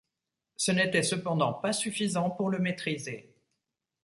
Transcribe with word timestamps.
Ce 0.55 0.71
n'était 0.71 1.03
cependant 1.03 1.53
pas 1.53 1.73
suffisant 1.73 2.31
pour 2.31 2.49
le 2.49 2.57
maîtriser. 2.57 3.35